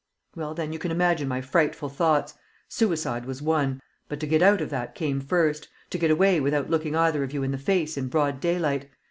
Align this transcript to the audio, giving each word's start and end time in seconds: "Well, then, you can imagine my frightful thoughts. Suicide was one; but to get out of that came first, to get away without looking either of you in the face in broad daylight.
"Well, 0.35 0.55
then, 0.55 0.73
you 0.73 0.79
can 0.79 0.89
imagine 0.89 1.27
my 1.27 1.41
frightful 1.41 1.87
thoughts. 1.87 2.33
Suicide 2.67 3.25
was 3.27 3.39
one; 3.39 3.79
but 4.09 4.19
to 4.21 4.25
get 4.25 4.41
out 4.41 4.59
of 4.59 4.71
that 4.71 4.95
came 4.95 5.21
first, 5.21 5.67
to 5.91 5.99
get 5.99 6.09
away 6.09 6.39
without 6.41 6.71
looking 6.71 6.95
either 6.95 7.23
of 7.23 7.33
you 7.33 7.43
in 7.43 7.51
the 7.51 7.59
face 7.59 7.97
in 7.97 8.07
broad 8.07 8.39
daylight. 8.39 8.89